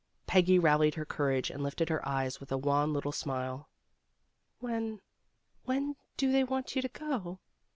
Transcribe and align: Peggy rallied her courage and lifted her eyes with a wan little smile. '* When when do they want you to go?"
Peggy 0.25 0.57
rallied 0.57 0.95
her 0.95 1.05
courage 1.05 1.51
and 1.51 1.61
lifted 1.61 1.89
her 1.89 2.03
eyes 2.09 2.39
with 2.39 2.51
a 2.51 2.57
wan 2.57 2.91
little 2.91 3.11
smile. 3.11 3.69
'* 4.33 4.59
When 4.59 4.99
when 5.65 5.95
do 6.17 6.31
they 6.31 6.43
want 6.43 6.75
you 6.75 6.81
to 6.81 6.89
go?" 6.89 7.39